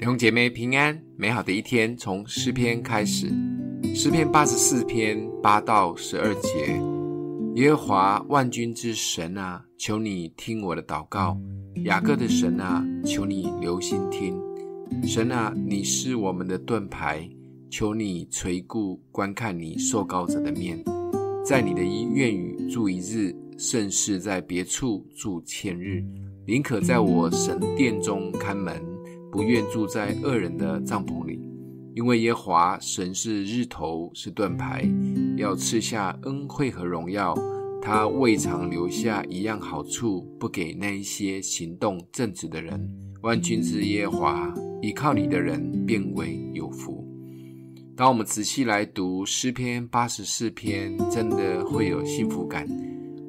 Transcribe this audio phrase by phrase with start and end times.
[0.00, 3.30] 弟兄姐妹平安，美好的一天从诗篇开始。
[3.94, 6.80] 诗篇八十四篇八到十二节：
[7.56, 11.36] 耶和华万军之神啊，求你听我的祷告；
[11.84, 14.40] 雅各的神啊，求你留心听。
[15.06, 17.28] 神啊，你是我们的盾牌，
[17.70, 20.82] 求你垂顾观看你受膏者的面，
[21.44, 26.02] 在你的院宇住一日，胜似在别处住千日。
[26.46, 28.82] 宁可在我神殿中看门。
[29.32, 31.40] 不愿住在恶人的帐篷里，
[31.94, 34.84] 因为耶和华神是日头，是盾牌，
[35.36, 37.34] 要赐下恩惠和荣耀。
[37.82, 42.78] 他未尝留下一样好处，不给那一些行动正直的人。
[43.22, 47.06] 万军之耶和华，倚靠你的人便为有福。
[47.96, 52.66] 当我们仔细来读诗篇八十四篇，真的会有幸福感。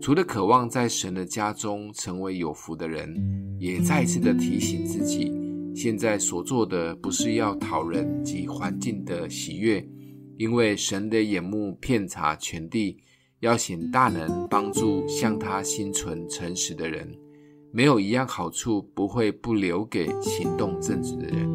[0.00, 3.14] 除了渴望在神的家中成为有福的人，
[3.58, 5.43] 也再一次的提醒自己。
[5.74, 9.86] 现在所做的不是要讨人及环境的喜悦，
[10.36, 12.96] 因为神的眼目遍察全地，
[13.40, 17.12] 要显大能帮助向他心存诚实的人。
[17.72, 21.50] 没有一样好处不会不留给行动正直的人。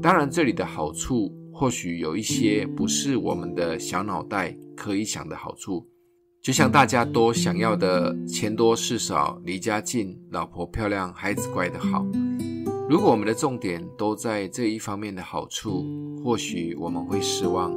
[0.00, 5.86] 当然，这里的好处或许有一些不是我们的小脑袋可以想的好处，
[6.40, 12.02] 就像大家都想要的钱多事少、离家近、老婆漂亮、孩子乖的好。
[12.92, 15.86] 如果我们的重点都在这一方面的好处，
[16.22, 17.74] 或许我们会失望，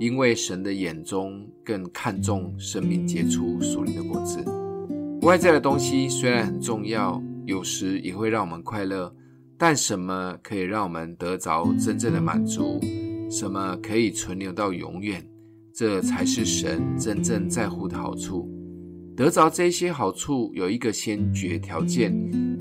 [0.00, 4.44] 因为神的眼中更看重生命结出属灵的果子。
[5.22, 9.14] 外在的东西虽然很重要，有时也会让我们快乐，
[9.56, 12.80] 但什么可以让我们得着真正的满足？
[13.30, 15.24] 什么可以存留到永远？
[15.72, 18.50] 这才是神真正在乎的好处。
[19.16, 22.12] 得着这些好处有一个先决条件，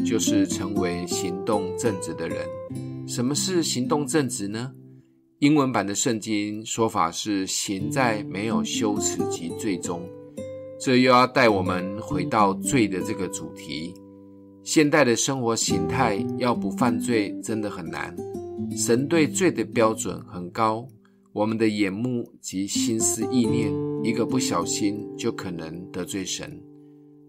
[0.05, 2.47] 就是成为行动正直的人。
[3.05, 4.71] 什么是行动正直呢？
[5.39, 10.01] 英文版的圣经说法是行在没有羞耻及罪中。
[10.79, 13.93] 这又要带我们回到罪的这个主题。
[14.63, 18.15] 现代的生活形态要不犯罪真的很难。
[18.77, 20.87] 神对罪的标准很高。
[21.35, 23.69] 我们的眼目及心思意念，
[24.01, 26.57] 一个不小心就可能得罪神。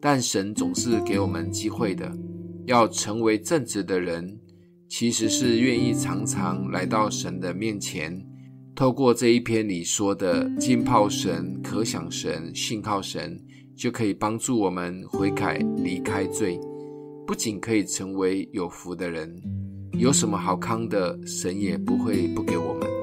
[0.00, 2.16] 但神总是给我们机会的。
[2.66, 4.38] 要成为正直的人，
[4.88, 8.24] 其实是愿意常常来到神的面前，
[8.76, 13.36] 透过这一篇里说的浸泡神、渴想神、信靠神，
[13.74, 16.60] 就可以帮助我们悔改、离开罪。
[17.26, 19.34] 不仅可以成为有福的人，
[19.98, 22.95] 有什么好康的，神也不会不给我们。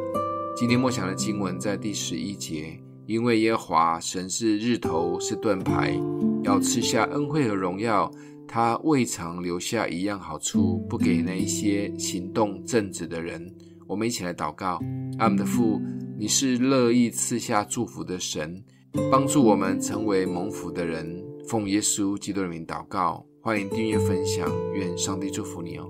[0.55, 5.99] 今天默想的经文在第十一节，因为耶和华神是日头，是盾牌，
[6.43, 8.09] 要赐下恩惠和荣耀。
[8.47, 13.51] 他未尝留下一样好处，不给那一些行动正直的人。
[13.87, 14.79] 我们一起来祷告：
[15.17, 15.35] 阿们。
[15.35, 15.81] 的父，
[16.19, 18.63] 你是乐意赐下祝福的神，
[19.11, 21.19] 帮助我们成为蒙福的人。
[21.47, 25.89] 奉耶稣基督的名祷告，欢迎订阅分享，愿上帝祝福你哦。